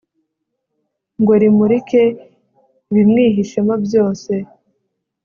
ngo 1.21 1.33
rimurike 1.41 2.03
ibimwihishemo 2.89 3.73
byose 3.85 4.31